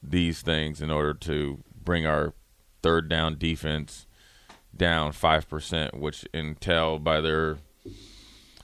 these 0.01 0.43
things 0.43 0.81
in 0.81 0.93
order 0.93 1.15
to 1.15 1.65
bring 1.83 2.07
our 2.07 2.35
third 2.85 3.09
down 3.09 3.39
defense 3.39 4.07
down 4.77 5.11
five 5.11 5.49
percent, 5.49 5.99
which 5.99 6.27
intel 6.35 7.03
by 7.03 7.19
their 7.23 7.57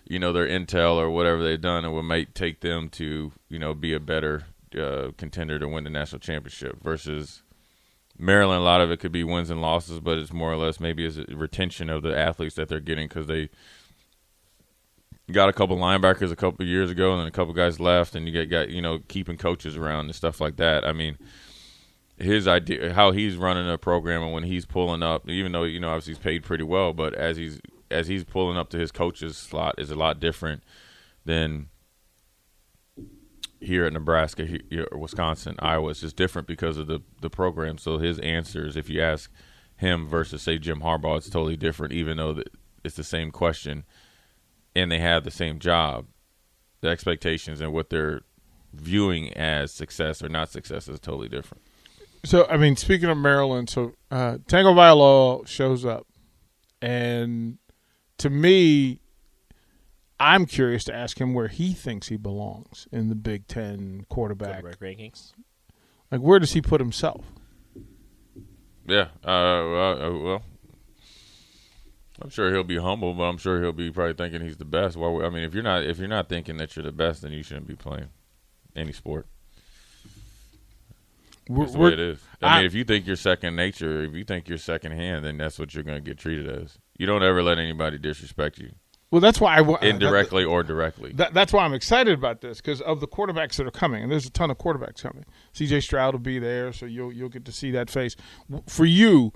you 0.06 0.18
know 0.18 0.30
their 0.30 0.46
intel 0.46 0.96
or 0.96 1.08
whatever 1.08 1.42
they've 1.42 1.60
done, 1.60 1.86
it 1.86 1.90
would 1.90 2.02
might 2.02 2.34
take 2.34 2.60
them 2.60 2.90
to 2.90 3.32
you 3.48 3.58
know 3.58 3.72
be 3.72 3.94
a 3.94 4.00
better 4.00 4.44
uh, 4.78 5.08
contender 5.16 5.58
to 5.58 5.66
win 5.66 5.84
the 5.84 5.90
national 5.90 6.20
championship 6.20 6.82
versus 6.82 7.42
Maryland. 8.18 8.60
A 8.60 8.64
lot 8.64 8.82
of 8.82 8.90
it 8.90 9.00
could 9.00 9.10
be 9.10 9.24
wins 9.24 9.48
and 9.48 9.62
losses, 9.62 10.00
but 10.00 10.18
it's 10.18 10.34
more 10.34 10.52
or 10.52 10.56
less 10.56 10.80
maybe 10.80 11.06
is 11.06 11.18
retention 11.28 11.88
of 11.88 12.02
the 12.02 12.14
athletes 12.14 12.56
that 12.56 12.68
they're 12.68 12.78
getting 12.78 13.08
because 13.08 13.26
they 13.26 13.48
got 15.32 15.48
a 15.48 15.54
couple 15.54 15.78
linebackers 15.78 16.30
a 16.30 16.36
couple 16.36 16.66
years 16.66 16.90
ago, 16.90 17.12
and 17.12 17.20
then 17.20 17.26
a 17.26 17.30
couple 17.30 17.54
guys 17.54 17.80
left, 17.80 18.14
and 18.14 18.26
you 18.26 18.32
get 18.32 18.50
got 18.50 18.68
you 18.68 18.82
know 18.82 18.98
keeping 19.08 19.38
coaches 19.38 19.78
around 19.78 20.04
and 20.04 20.14
stuff 20.14 20.42
like 20.42 20.56
that. 20.56 20.86
I 20.86 20.92
mean, 20.92 21.16
his 22.20 22.46
idea, 22.46 22.92
how 22.92 23.12
he's 23.12 23.36
running 23.36 23.68
a 23.68 23.78
program, 23.78 24.22
and 24.22 24.32
when 24.32 24.44
he's 24.44 24.66
pulling 24.66 25.02
up, 25.02 25.28
even 25.28 25.52
though 25.52 25.64
you 25.64 25.80
know 25.80 25.88
obviously 25.88 26.12
he's 26.14 26.22
paid 26.22 26.42
pretty 26.44 26.64
well, 26.64 26.92
but 26.92 27.14
as 27.14 27.36
he's 27.36 27.60
as 27.90 28.08
he's 28.08 28.24
pulling 28.24 28.56
up 28.56 28.68
to 28.70 28.78
his 28.78 28.92
coach's 28.92 29.36
slot 29.36 29.74
is 29.78 29.90
a 29.90 29.96
lot 29.96 30.20
different 30.20 30.62
than 31.24 31.68
here 33.60 33.84
at 33.84 33.92
Nebraska, 33.92 34.46
here, 34.46 34.86
Wisconsin, 34.92 35.56
Iowa. 35.58 35.90
It's 35.90 36.00
just 36.00 36.16
different 36.16 36.46
because 36.46 36.76
of 36.76 36.86
the 36.86 37.00
the 37.20 37.30
program. 37.30 37.78
So 37.78 37.98
his 37.98 38.18
answers, 38.20 38.76
if 38.76 38.88
you 38.88 39.00
ask 39.02 39.30
him 39.76 40.06
versus 40.06 40.42
say 40.42 40.58
Jim 40.58 40.80
Harbaugh, 40.80 41.16
it's 41.16 41.30
totally 41.30 41.56
different, 41.56 41.92
even 41.94 42.18
though 42.18 42.42
it's 42.84 42.96
the 42.96 43.04
same 43.04 43.30
question 43.30 43.84
and 44.74 44.90
they 44.90 44.98
have 44.98 45.24
the 45.24 45.30
same 45.30 45.58
job. 45.58 46.06
The 46.80 46.88
expectations 46.88 47.60
and 47.60 47.72
what 47.72 47.90
they're 47.90 48.22
viewing 48.72 49.32
as 49.34 49.72
success 49.72 50.22
or 50.22 50.28
not 50.28 50.50
success 50.50 50.88
is 50.88 51.00
totally 51.00 51.28
different. 51.28 51.62
So 52.24 52.46
I 52.48 52.56
mean, 52.56 52.76
speaking 52.76 53.08
of 53.08 53.16
Maryland, 53.16 53.70
so 53.70 53.92
uh, 54.10 54.38
Tagovailoa 54.46 55.46
shows 55.46 55.84
up, 55.84 56.06
and 56.82 57.58
to 58.18 58.28
me, 58.28 59.00
I'm 60.18 60.44
curious 60.44 60.84
to 60.84 60.94
ask 60.94 61.18
him 61.18 61.32
where 61.32 61.48
he 61.48 61.72
thinks 61.72 62.08
he 62.08 62.16
belongs 62.16 62.86
in 62.92 63.08
the 63.08 63.14
Big 63.14 63.46
Ten 63.46 64.04
quarterback. 64.08 64.60
Quarterback 64.60 64.80
rankings. 64.80 65.32
Like, 66.10 66.20
where 66.20 66.38
does 66.38 66.52
he 66.52 66.60
put 66.60 66.80
himself? 66.80 67.24
Yeah. 68.86 69.08
Uh, 69.24 69.64
well, 69.70 70.02
uh, 70.02 70.18
well, 70.18 70.42
I'm 72.20 72.28
sure 72.28 72.52
he'll 72.52 72.64
be 72.64 72.76
humble, 72.78 73.14
but 73.14 73.24
I'm 73.24 73.38
sure 73.38 73.62
he'll 73.62 73.72
be 73.72 73.90
probably 73.90 74.14
thinking 74.14 74.42
he's 74.42 74.58
the 74.58 74.64
best. 74.64 74.96
Well, 74.96 75.24
I 75.24 75.30
mean, 75.30 75.44
if 75.44 75.54
you're 75.54 75.62
not 75.62 75.84
if 75.84 75.98
you're 75.98 76.08
not 76.08 76.28
thinking 76.28 76.58
that 76.58 76.76
you're 76.76 76.84
the 76.84 76.92
best, 76.92 77.22
then 77.22 77.32
you 77.32 77.42
shouldn't 77.42 77.66
be 77.66 77.76
playing 77.76 78.08
any 78.76 78.92
sport. 78.92 79.26
We're, 81.50 81.64
That's 81.64 81.73
the 81.73 81.78
way 81.80 81.92
it 81.95 81.99
is. 81.99 82.21
I, 82.40 82.47
I- 82.47 82.57
mean, 82.59 82.66
if 82.66 82.75
you 82.75 82.85
think 82.85 83.09
you're 83.09 83.16
second 83.16 83.57
nature, 83.57 84.04
if 84.04 84.14
you 84.14 84.23
think 84.25 84.49
you're 84.49 84.57
second 84.57 84.92
hand, 84.92 85.25
then 85.25 85.37
that's 85.37 85.59
what 85.59 85.75
you're 85.75 85.83
going 85.83 86.02
to 86.02 86.09
get 86.09 86.16
treated 86.16 86.49
as. 86.49 86.78
You 86.97 87.07
don't 87.07 87.25
ever 87.25 87.42
let 87.42 87.59
anybody 87.59 87.99
disrespect 87.99 88.59
you, 88.59 88.71
well, 89.11 89.21
that's 89.21 89.40
why 89.40 89.57
I 89.57 89.61
wa- 89.61 89.78
indirectly 89.83 90.45
or 90.45 90.62
directly. 90.62 91.12
That, 91.14 91.35
that's 91.35 91.52
why 91.52 91.64
I'm 91.64 91.75
excited 91.75 92.16
about 92.16 92.40
this 92.40 92.61
because 92.61 92.80
of 92.83 93.00
the 93.00 93.09
quarterbacks 93.09 93.57
that 93.57 93.66
are 93.66 93.73
coming, 93.73 94.04
and 94.04 94.12
there's 94.12 94.26
a 94.26 94.30
ton 94.30 94.50
of 94.50 94.59
quarterbacks 94.59 95.02
coming. 95.02 95.25
C.J. 95.52 95.80
Stroud 95.80 96.14
will 96.14 96.21
be 96.21 96.38
there, 96.38 96.73
so 96.73 96.87
you'll 96.87 97.12
you'll 97.12 97.28
get 97.28 97.45
to 97.47 97.52
see 97.52 97.73
that 97.73 97.90
face. 97.90 98.14
For 98.69 98.85
you, 98.85 99.33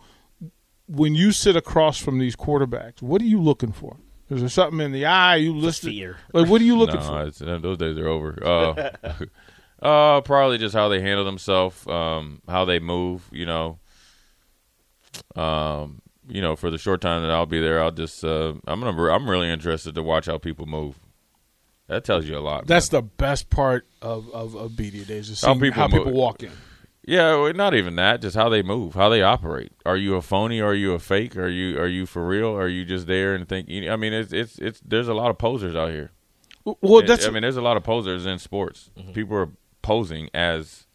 when 0.86 1.16
you 1.16 1.32
sit 1.32 1.56
across 1.56 1.98
from 1.98 2.20
these 2.20 2.36
quarterbacks, 2.36 3.02
what 3.02 3.20
are 3.20 3.26
you 3.26 3.40
looking 3.40 3.72
for? 3.72 3.96
Is 4.30 4.40
there 4.40 4.48
something 4.48 4.80
in 4.80 4.92
the 4.92 5.06
eye 5.06 5.36
you 5.36 5.54
listed? 5.54 5.90
fear. 5.90 6.18
Like, 6.32 6.48
what 6.48 6.60
are 6.60 6.64
you 6.64 6.78
looking 6.78 7.00
no, 7.00 7.30
for? 7.30 7.58
Those 7.58 7.78
days 7.78 7.98
are 7.98 8.08
over. 8.08 8.38
Uh, 8.42 8.90
uh, 9.84 10.22
probably 10.22 10.58
just 10.58 10.74
how 10.74 10.88
they 10.88 11.00
handle 11.00 11.24
themselves, 11.24 11.86
um, 11.86 12.40
how 12.48 12.64
they 12.64 12.78
move. 12.78 13.28
You 13.30 13.46
know, 13.46 13.78
um, 15.36 16.00
you 16.28 16.40
know, 16.40 16.56
for 16.56 16.70
the 16.70 16.78
short 16.78 17.00
time 17.00 17.22
that 17.22 17.30
I'll 17.30 17.46
be 17.46 17.60
there, 17.60 17.82
I'll 17.82 17.90
just 17.90 18.24
uh, 18.24 18.54
I'm 18.66 18.80
gonna 18.80 19.12
I'm 19.12 19.28
really 19.28 19.50
interested 19.50 19.94
to 19.94 20.02
watch 20.02 20.26
how 20.26 20.38
people 20.38 20.66
move. 20.66 20.98
That 21.86 22.02
tells 22.04 22.26
you 22.26 22.36
a 22.36 22.40
lot. 22.40 22.66
That's 22.66 22.90
man. 22.90 23.02
the 23.02 23.08
best 23.18 23.50
part 23.50 23.86
of 24.00 24.30
of, 24.30 24.54
of 24.54 24.74
days 24.76 25.28
is 25.28 25.42
How 25.42 25.52
people 25.54 25.72
how 25.72 25.88
people 25.88 26.12
walk 26.12 26.42
in. 26.42 26.50
yeah, 27.06 27.36
well, 27.36 27.52
not 27.52 27.74
even 27.74 27.96
that. 27.96 28.22
Just 28.22 28.36
how 28.36 28.48
they 28.48 28.62
move, 28.62 28.94
how 28.94 29.10
they 29.10 29.20
operate. 29.22 29.72
Are 29.84 29.98
you 29.98 30.14
a 30.16 30.22
phony? 30.22 30.62
Are 30.62 30.74
you 30.74 30.94
a 30.94 30.98
fake? 30.98 31.36
Are 31.36 31.48
you 31.48 31.78
are 31.78 31.86
you 31.86 32.06
for 32.06 32.26
real? 32.26 32.56
Are 32.56 32.68
you 32.68 32.86
just 32.86 33.06
there 33.06 33.34
and 33.34 33.46
think? 33.46 33.68
I 33.68 33.96
mean, 33.96 34.14
it's 34.14 34.32
it's 34.32 34.58
it's. 34.58 34.80
There's 34.80 35.08
a 35.08 35.14
lot 35.14 35.30
of 35.30 35.36
posers 35.36 35.76
out 35.76 35.90
here. 35.90 36.10
Well, 36.80 37.02
that's 37.02 37.26
I 37.26 37.30
mean, 37.30 37.42
there's 37.42 37.58
a 37.58 37.62
lot 37.62 37.76
of 37.76 37.84
posers 37.84 38.24
in 38.24 38.38
sports. 38.38 38.90
People 39.12 39.36
are 39.36 39.50
posing 39.84 40.30
as 40.34 40.86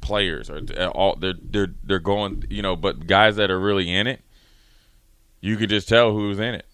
players, 0.00 0.50
or 0.50 0.60
all 0.88 1.16
they're 1.16 1.34
they're 1.40 1.74
they're 1.82 1.98
going. 2.00 2.44
You 2.50 2.60
know, 2.60 2.76
but 2.76 3.06
guys 3.06 3.36
that 3.36 3.50
are 3.50 3.58
really 3.58 3.90
in 3.90 4.06
it, 4.06 4.20
you 5.40 5.56
could 5.56 5.70
just 5.70 5.88
tell 5.88 6.12
who's 6.12 6.38
in 6.38 6.54
it. 6.54 6.66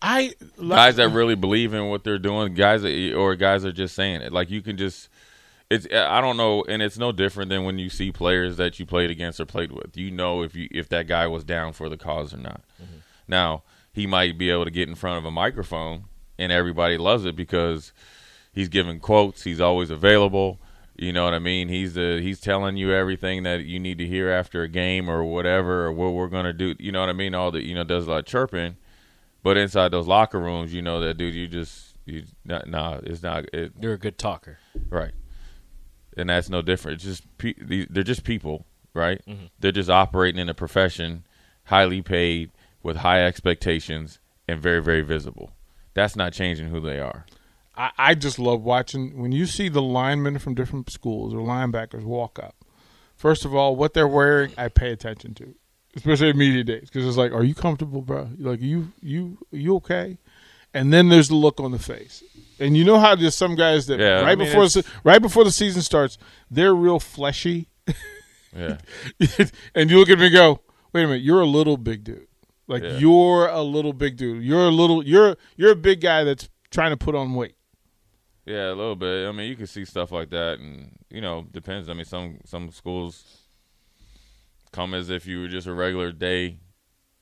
I 0.00 0.32
Guys 0.56 0.96
that 0.96 1.10
really 1.10 1.34
believe 1.34 1.74
in 1.74 1.88
what 1.88 2.04
they're 2.04 2.18
doing, 2.18 2.54
guys 2.54 2.82
that, 2.82 3.14
or 3.14 3.36
guys 3.36 3.66
are 3.66 3.72
just 3.72 3.94
saying 3.94 4.22
it. 4.22 4.32
Like 4.32 4.50
you 4.50 4.62
can 4.62 4.78
just. 4.78 5.08
It's 5.68 5.86
I 5.92 6.20
don't 6.20 6.36
know, 6.36 6.64
and 6.68 6.82
it's 6.82 6.98
no 6.98 7.12
different 7.12 7.48
than 7.48 7.64
when 7.64 7.78
you 7.78 7.90
see 7.90 8.10
players 8.10 8.56
that 8.56 8.80
you 8.80 8.86
played 8.86 9.10
against 9.10 9.38
or 9.38 9.46
played 9.46 9.70
with. 9.70 9.96
You 9.96 10.10
know 10.10 10.42
if 10.42 10.56
you 10.56 10.68
if 10.72 10.88
that 10.88 11.06
guy 11.06 11.26
was 11.26 11.44
down 11.44 11.74
for 11.74 11.88
the 11.88 11.96
cause 11.96 12.34
or 12.34 12.38
not. 12.38 12.62
Mm-hmm. 12.82 12.98
Now 13.28 13.62
he 13.92 14.06
might 14.06 14.38
be 14.38 14.50
able 14.50 14.64
to 14.64 14.70
get 14.70 14.88
in 14.88 14.94
front 14.94 15.18
of 15.18 15.24
a 15.24 15.30
microphone 15.30 16.04
and 16.40 16.50
everybody 16.50 16.96
loves 16.96 17.24
it 17.24 17.36
because 17.36 17.92
he's 18.52 18.68
giving 18.68 19.00
quotes. 19.00 19.42
He's 19.44 19.60
always 19.60 19.90
available. 19.90 20.60
You 20.96 21.12
know 21.14 21.24
what 21.24 21.32
I 21.32 21.38
mean? 21.38 21.68
He's 21.68 21.94
the 21.94 22.20
he's 22.20 22.40
telling 22.40 22.76
you 22.76 22.92
everything 22.92 23.42
that 23.44 23.64
you 23.64 23.80
need 23.80 23.96
to 23.98 24.06
hear 24.06 24.30
after 24.30 24.62
a 24.62 24.68
game 24.68 25.08
or 25.08 25.24
whatever 25.24 25.86
or 25.86 25.92
what 25.92 26.12
we're 26.12 26.28
gonna 26.28 26.52
do. 26.52 26.74
You 26.78 26.92
know 26.92 27.00
what 27.00 27.08
I 27.08 27.14
mean? 27.14 27.34
All 27.34 27.50
the 27.50 27.64
you 27.64 27.74
know 27.74 27.84
does 27.84 28.06
a 28.06 28.10
lot 28.10 28.18
of 28.18 28.26
chirping, 28.26 28.76
but 29.42 29.56
inside 29.56 29.92
those 29.92 30.06
locker 30.06 30.38
rooms, 30.38 30.74
you 30.74 30.82
know 30.82 31.00
that 31.00 31.16
dude. 31.16 31.34
You 31.34 31.48
just 31.48 31.96
you 32.04 32.24
nah, 32.44 32.60
nah 32.66 33.00
it's 33.02 33.22
not 33.22 33.46
it, 33.54 33.72
You're 33.80 33.94
a 33.94 33.98
good 33.98 34.18
talker. 34.18 34.58
right, 34.90 35.12
and 36.18 36.28
that's 36.28 36.50
no 36.50 36.60
different. 36.60 36.96
It's 36.96 37.04
just 37.04 37.38
pe- 37.38 37.86
they're 37.88 38.02
just 38.02 38.24
people, 38.24 38.66
right? 38.92 39.22
Mm-hmm. 39.26 39.46
They're 39.58 39.72
just 39.72 39.88
operating 39.88 40.38
in 40.40 40.50
a 40.50 40.54
profession, 40.54 41.24
highly 41.64 42.02
paid 42.02 42.50
with 42.82 42.98
high 42.98 43.24
expectations 43.24 44.18
and 44.46 44.60
very 44.60 44.82
very 44.82 45.02
visible. 45.02 45.52
That's 45.94 46.14
not 46.14 46.34
changing 46.34 46.68
who 46.68 46.80
they 46.80 47.00
are. 47.00 47.24
I, 47.80 47.90
I 48.10 48.14
just 48.14 48.38
love 48.38 48.62
watching 48.62 49.18
when 49.20 49.32
you 49.32 49.46
see 49.46 49.68
the 49.70 49.80
linemen 49.82 50.38
from 50.38 50.54
different 50.54 50.90
schools 50.90 51.32
or 51.32 51.38
linebackers 51.38 52.02
walk 52.04 52.38
up. 52.38 52.54
First 53.16 53.44
of 53.44 53.54
all, 53.54 53.74
what 53.76 53.94
they're 53.94 54.08
wearing, 54.08 54.52
I 54.58 54.68
pay 54.68 54.90
attention 54.92 55.34
to, 55.34 55.54
especially 55.96 56.28
at 56.30 56.36
media 56.36 56.64
days, 56.64 56.90
because 56.90 57.06
it's 57.06 57.16
like, 57.16 57.32
are 57.32 57.44
you 57.44 57.54
comfortable, 57.54 58.02
bro? 58.02 58.28
Like, 58.38 58.60
you 58.60 58.92
you 59.00 59.38
you 59.50 59.76
okay? 59.76 60.18
And 60.74 60.92
then 60.92 61.08
there's 61.08 61.28
the 61.28 61.34
look 61.34 61.58
on 61.58 61.72
the 61.72 61.78
face, 61.78 62.22
and 62.60 62.76
you 62.76 62.84
know 62.84 62.98
how 62.98 63.14
there's 63.16 63.34
some 63.34 63.56
guys 63.56 63.86
that 63.86 63.98
Yeah, 63.98 64.20
I 64.20 64.22
right 64.24 64.38
mean, 64.38 64.48
before 64.48 64.68
the, 64.68 64.84
right 65.04 65.20
before 65.20 65.44
the 65.44 65.50
season 65.50 65.82
starts, 65.82 66.16
they're 66.50 66.74
real 66.74 67.00
fleshy, 67.00 67.68
Yeah. 68.56 68.78
and 69.74 69.90
you 69.90 69.98
look 69.98 70.10
at 70.10 70.18
me 70.18 70.26
and 70.26 70.34
go, 70.34 70.60
wait 70.92 71.04
a 71.04 71.06
minute, 71.06 71.22
you're 71.22 71.40
a 71.40 71.46
little 71.46 71.76
big 71.76 72.04
dude. 72.04 72.26
Like 72.68 72.82
Yeah. 72.82 72.98
you're 72.98 73.48
a 73.48 73.62
little 73.62 73.92
big 73.92 74.16
dude. 74.16 74.42
You're 74.44 74.66
a 74.66 74.70
little 74.70 75.04
you're 75.04 75.36
you're 75.56 75.72
a 75.72 75.76
big 75.76 76.00
guy 76.00 76.24
that's 76.24 76.48
trying 76.70 76.90
to 76.90 76.96
put 76.96 77.14
on 77.14 77.34
weight. 77.34 77.54
Yeah, 78.46 78.68
a 78.68 78.74
little 78.74 78.96
bit. 78.96 79.28
I 79.28 79.32
mean, 79.32 79.48
you 79.48 79.56
can 79.56 79.66
see 79.66 79.84
stuff 79.84 80.12
like 80.12 80.30
that, 80.30 80.58
and 80.58 80.98
you 81.10 81.20
know, 81.20 81.46
depends. 81.50 81.88
I 81.88 81.94
mean, 81.94 82.04
some 82.04 82.38
some 82.44 82.70
schools 82.70 83.40
come 84.72 84.94
as 84.94 85.10
if 85.10 85.26
you 85.26 85.40
were 85.40 85.48
just 85.48 85.66
a 85.66 85.74
regular 85.74 86.12
day 86.12 86.58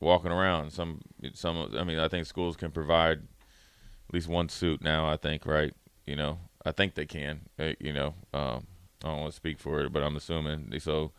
walking 0.00 0.30
around. 0.30 0.72
Some 0.72 1.00
some 1.34 1.75
I 1.78 1.84
mean 1.84 1.98
I 1.98 2.08
think 2.08 2.26
schools 2.26 2.56
can 2.56 2.70
provide 2.70 3.18
at 3.18 4.14
least 4.14 4.28
one 4.28 4.48
suit 4.48 4.82
now. 4.82 5.08
I 5.08 5.16
think 5.16 5.46
right. 5.46 5.75
You 6.06 6.16
know 6.16 6.38
I 6.64 6.72
think 6.72 6.94
they 6.94 7.06
can. 7.06 7.40
Uh, 7.58 7.72
you 7.80 7.92
know 7.92 8.14
um, 8.32 8.66
I 9.02 9.08
don't 9.08 9.20
want 9.20 9.32
to 9.32 9.37
speak 9.37 9.58
for 9.58 9.80
it, 9.80 9.92
but 9.92 10.02
I'm 10.02 10.16
assuming 10.16 10.68
they 10.70 10.78
so. 10.78 11.12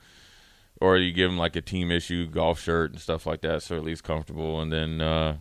Or 0.82 0.98
you 0.98 1.12
give 1.12 1.30
them 1.30 1.38
like 1.38 1.58
a 1.58 1.62
team 1.62 1.92
issue 1.92 2.26
golf 2.28 2.62
shirt 2.62 2.92
and 2.92 3.02
stuff 3.02 3.26
like 3.26 3.42
that, 3.42 3.64
so 3.64 3.76
at 3.76 3.84
least 3.84 4.06
comfortable. 4.06 4.62
And 4.62 4.72
then, 4.72 5.02
uh, 5.02 5.36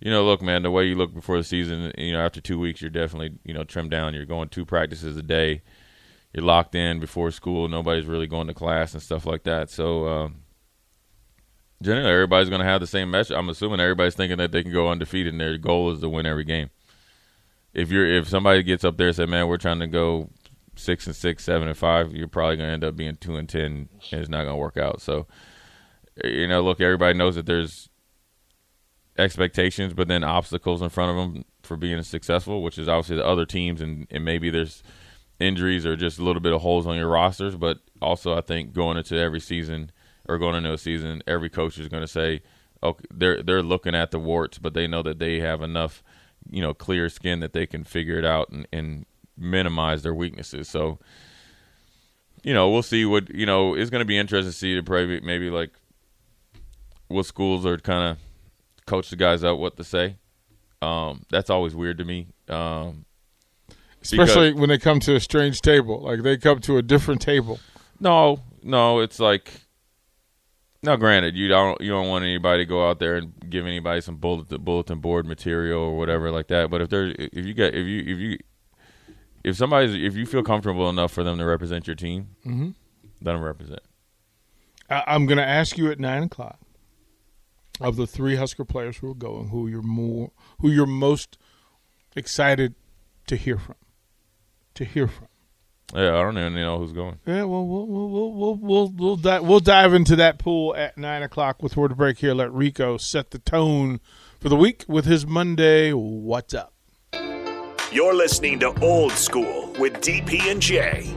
you 0.00 0.10
know, 0.10 0.24
look, 0.24 0.42
man, 0.42 0.62
the 0.62 0.70
way 0.70 0.84
you 0.84 0.94
look 0.94 1.12
before 1.12 1.36
the 1.36 1.44
season, 1.44 1.92
you 1.98 2.12
know, 2.12 2.20
after 2.20 2.40
two 2.40 2.58
weeks, 2.58 2.80
you're 2.80 2.90
definitely, 2.90 3.38
you 3.44 3.52
know, 3.52 3.64
trimmed 3.64 3.90
down. 3.90 4.14
You're 4.14 4.26
going 4.26 4.48
two 4.48 4.64
practices 4.64 5.16
a 5.16 5.22
day. 5.22 5.62
You're 6.32 6.44
locked 6.44 6.74
in 6.74 7.00
before 7.00 7.30
school. 7.30 7.68
Nobody's 7.68 8.06
really 8.06 8.26
going 8.26 8.46
to 8.46 8.54
class 8.54 8.92
and 8.94 9.02
stuff 9.02 9.26
like 9.26 9.44
that. 9.44 9.70
So, 9.70 10.04
uh, 10.04 10.28
generally, 11.82 12.10
everybody's 12.10 12.48
going 12.48 12.60
to 12.60 12.66
have 12.66 12.80
the 12.80 12.86
same 12.86 13.10
message. 13.10 13.36
I'm 13.36 13.48
assuming 13.48 13.80
everybody's 13.80 14.14
thinking 14.14 14.38
that 14.38 14.52
they 14.52 14.62
can 14.62 14.72
go 14.72 14.88
undefeated, 14.88 15.32
and 15.32 15.40
their 15.40 15.58
goal 15.58 15.90
is 15.90 16.00
to 16.00 16.08
win 16.08 16.26
every 16.26 16.44
game. 16.44 16.70
If 17.74 17.90
you're 17.90 18.06
if 18.06 18.28
somebody 18.28 18.62
gets 18.62 18.84
up 18.84 18.96
there 18.96 19.08
and 19.08 19.16
says, 19.16 19.28
"Man, 19.28 19.48
we're 19.48 19.56
trying 19.56 19.80
to 19.80 19.86
go 19.86 20.30
six 20.76 21.06
and 21.06 21.16
six, 21.16 21.44
seven 21.44 21.68
and 21.68 21.76
five, 21.76 22.12
you're 22.12 22.28
probably 22.28 22.56
going 22.56 22.68
to 22.68 22.72
end 22.72 22.84
up 22.84 22.96
being 22.96 23.16
two 23.16 23.36
and 23.36 23.48
ten, 23.48 23.88
and 24.10 24.20
it's 24.20 24.28
not 24.28 24.44
going 24.44 24.54
to 24.54 24.56
work 24.56 24.76
out. 24.76 25.00
So, 25.00 25.26
you 26.24 26.46
know, 26.46 26.62
look, 26.62 26.80
everybody 26.80 27.16
knows 27.16 27.34
that 27.34 27.46
there's 27.46 27.88
expectations, 29.18 29.92
but 29.92 30.08
then 30.08 30.22
obstacles 30.22 30.80
in 30.80 30.88
front 30.88 31.10
of 31.10 31.16
them 31.16 31.44
for 31.62 31.76
being 31.76 32.02
successful, 32.02 32.62
which 32.62 32.78
is 32.78 32.88
obviously 32.88 33.16
the 33.16 33.26
other 33.26 33.44
teams, 33.44 33.80
and, 33.80 34.06
and 34.10 34.24
maybe 34.24 34.48
there's 34.48 34.82
injuries 35.40 35.84
or 35.84 35.96
just 35.96 36.18
a 36.18 36.22
little 36.22 36.40
bit 36.40 36.52
of 36.52 36.62
holes 36.62 36.86
on 36.86 36.96
your 36.96 37.08
rosters. 37.08 37.56
But 37.56 37.78
also, 38.00 38.36
I 38.36 38.40
think 38.40 38.72
going 38.72 38.96
into 38.96 39.16
every 39.16 39.40
season 39.40 39.90
or 40.28 40.38
going 40.38 40.54
into 40.54 40.72
a 40.72 40.78
season, 40.78 41.22
every 41.26 41.50
coach 41.50 41.78
is 41.78 41.88
going 41.88 42.02
to 42.02 42.08
say, 42.08 42.42
okay, 42.82 43.04
they're 43.10 43.42
they're 43.42 43.62
looking 43.62 43.94
at 43.94 44.12
the 44.12 44.18
warts, 44.18 44.58
but 44.58 44.74
they 44.74 44.86
know 44.86 45.02
that 45.02 45.18
they 45.18 45.40
have 45.40 45.62
enough, 45.62 46.02
you 46.48 46.62
know, 46.62 46.72
clear 46.72 47.08
skin 47.08 47.40
that 47.40 47.52
they 47.52 47.66
can 47.66 47.84
figure 47.84 48.18
it 48.18 48.24
out 48.24 48.50
and, 48.50 48.68
and 48.72 49.04
minimize 49.36 50.02
their 50.02 50.14
weaknesses. 50.14 50.68
So, 50.68 50.98
you 52.44 52.54
know, 52.54 52.70
we'll 52.70 52.82
see 52.82 53.04
what 53.04 53.34
you 53.34 53.46
know. 53.46 53.74
It's 53.74 53.90
going 53.90 54.00
to 54.00 54.06
be 54.06 54.18
interesting 54.18 54.52
to 54.52 54.56
see 54.56 54.74
to 54.76 54.82
probably 54.82 55.20
maybe 55.20 55.50
like 55.50 55.72
what 57.08 57.26
schools 57.26 57.66
are 57.66 57.78
kind 57.78 58.10
of 58.10 58.18
coach 58.88 59.10
the 59.10 59.16
guys 59.16 59.44
out 59.44 59.58
what 59.58 59.76
to 59.76 59.84
say. 59.84 60.16
Um, 60.80 61.24
that's 61.30 61.50
always 61.50 61.74
weird 61.74 61.98
to 61.98 62.04
me. 62.04 62.28
Um, 62.48 63.04
Especially 64.00 64.52
when 64.52 64.68
they 64.68 64.78
come 64.78 65.00
to 65.00 65.16
a 65.16 65.20
strange 65.20 65.60
table, 65.60 66.00
like 66.00 66.22
they 66.22 66.36
come 66.36 66.60
to 66.60 66.78
a 66.78 66.82
different 66.82 67.20
table. 67.20 67.58
No, 68.00 68.40
no, 68.62 69.00
it's 69.00 69.18
like 69.18 69.50
now. 70.82 70.94
Granted, 70.96 71.36
you 71.36 71.48
don't 71.48 71.80
you 71.80 71.90
don't 71.90 72.08
want 72.08 72.24
anybody 72.24 72.64
to 72.64 72.68
go 72.68 72.88
out 72.88 73.00
there 73.00 73.16
and 73.16 73.32
give 73.50 73.66
anybody 73.66 74.00
some 74.00 74.16
bulletin 74.16 74.62
bulletin 74.62 75.00
board 75.00 75.26
material 75.26 75.80
or 75.80 75.98
whatever 75.98 76.30
like 76.30 76.46
that. 76.48 76.70
But 76.70 76.80
if 76.80 76.90
there 76.90 77.12
if 77.18 77.44
you 77.44 77.54
get 77.54 77.74
if 77.74 77.86
you 77.86 78.00
if 78.00 78.18
you 78.18 78.38
if 79.42 79.56
somebody's 79.56 79.94
if 79.94 80.16
you 80.16 80.26
feel 80.26 80.44
comfortable 80.44 80.88
enough 80.88 81.12
for 81.12 81.24
them 81.24 81.36
to 81.38 81.44
represent 81.44 81.88
your 81.88 81.96
team, 81.96 82.28
mm-hmm. 82.46 82.70
let 83.20 83.32
them 83.32 83.42
represent. 83.42 83.80
I, 84.88 85.02
I'm 85.08 85.26
going 85.26 85.38
to 85.38 85.46
ask 85.46 85.76
you 85.76 85.90
at 85.90 85.98
nine 85.98 86.22
o'clock 86.22 86.60
of 87.80 87.96
the 87.96 88.06
three 88.06 88.36
Husker 88.36 88.64
players 88.64 88.98
who 88.98 89.10
are 89.10 89.14
going, 89.14 89.48
who 89.48 89.68
you're 89.68 89.82
more, 89.82 90.30
who 90.60 90.70
you're 90.70 90.86
most 90.86 91.38
excited 92.16 92.74
to 93.26 93.36
hear 93.36 93.58
from, 93.58 93.76
to 94.74 94.84
hear 94.84 95.08
from. 95.08 95.28
Yeah, 95.94 96.18
I 96.18 96.22
don't 96.22 96.36
even 96.36 96.54
know 96.54 96.78
who's 96.78 96.92
going. 96.92 97.18
Yeah, 97.24 97.44
well, 97.44 97.66
we'll 97.66 97.86
we'll 97.86 98.08
we'll 98.10 98.30
we'll 98.30 98.56
we'll, 98.56 98.88
we'll, 98.88 99.16
di- 99.16 99.40
we'll 99.40 99.60
dive 99.60 99.94
into 99.94 100.16
that 100.16 100.38
pool 100.38 100.76
at 100.76 100.98
nine 100.98 101.22
o'clock 101.22 101.62
with 101.62 101.76
word 101.78 101.96
break 101.96 102.18
here. 102.18 102.34
Let 102.34 102.52
Rico 102.52 102.98
set 102.98 103.30
the 103.30 103.38
tone 103.38 104.00
for 104.38 104.50
the 104.50 104.56
week 104.56 104.84
with 104.86 105.06
his 105.06 105.26
Monday. 105.26 105.92
What's 105.92 106.52
up? 106.52 106.74
You're 107.90 108.14
listening 108.14 108.58
to 108.60 108.78
Old 108.82 109.12
School 109.12 109.74
with 109.78 109.94
DP 109.94 110.50
and 110.50 110.60
J. 110.60 111.16